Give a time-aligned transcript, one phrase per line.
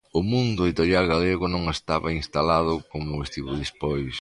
[0.17, 4.09] O mundo editorial galego non estaban instalado como o estivo despois.